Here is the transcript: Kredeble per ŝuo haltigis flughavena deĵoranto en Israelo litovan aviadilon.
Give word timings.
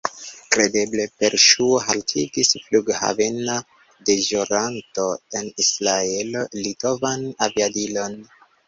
Kredeble 0.53 1.03
per 1.23 1.35
ŝuo 1.43 1.81
haltigis 1.89 2.49
flughavena 2.63 3.59
deĵoranto 4.11 5.07
en 5.41 5.55
Israelo 5.67 6.47
litovan 6.67 7.33
aviadilon. 7.51 8.23